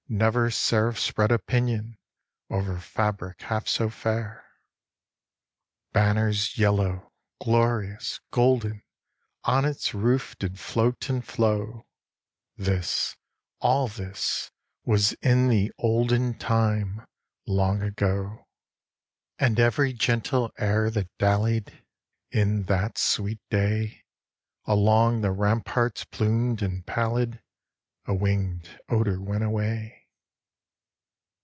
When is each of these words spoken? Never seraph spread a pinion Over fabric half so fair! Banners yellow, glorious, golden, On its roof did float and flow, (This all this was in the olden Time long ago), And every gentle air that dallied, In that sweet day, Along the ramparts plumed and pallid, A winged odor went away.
Never 0.13 0.51
seraph 0.51 0.99
spread 0.99 1.31
a 1.31 1.39
pinion 1.39 1.97
Over 2.49 2.79
fabric 2.81 3.43
half 3.43 3.65
so 3.69 3.87
fair! 3.89 4.45
Banners 5.93 6.57
yellow, 6.57 7.13
glorious, 7.41 8.19
golden, 8.29 8.83
On 9.45 9.63
its 9.63 9.93
roof 9.93 10.37
did 10.37 10.59
float 10.59 11.09
and 11.09 11.25
flow, 11.25 11.85
(This 12.57 13.15
all 13.59 13.87
this 13.87 14.51
was 14.83 15.13
in 15.23 15.47
the 15.47 15.71
olden 15.77 16.37
Time 16.37 17.07
long 17.47 17.81
ago), 17.81 18.49
And 19.39 19.61
every 19.61 19.93
gentle 19.93 20.51
air 20.57 20.89
that 20.89 21.07
dallied, 21.19 21.85
In 22.31 22.63
that 22.63 22.97
sweet 22.97 23.39
day, 23.49 24.03
Along 24.65 25.21
the 25.21 25.31
ramparts 25.31 26.03
plumed 26.03 26.61
and 26.61 26.85
pallid, 26.85 27.41
A 28.07 28.13
winged 28.13 28.77
odor 28.89 29.21
went 29.21 29.45
away. 29.45 29.99